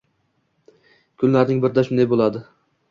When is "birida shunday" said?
1.67-2.11